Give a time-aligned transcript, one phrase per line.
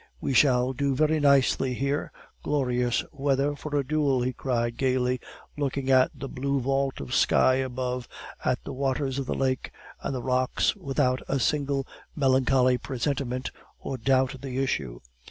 [0.19, 2.11] "We shall do very nicely here;
[2.41, 5.19] glorious weather for a duel!" he cried gaily,
[5.59, 8.07] looking at the blue vault of sky above,
[8.43, 9.69] at the waters of the lake,
[10.01, 11.85] and the rocks, without a single
[12.15, 15.01] melancholy presentiment or doubt of the issue.